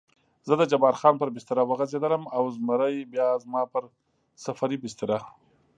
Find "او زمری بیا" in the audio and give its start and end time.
2.35-3.27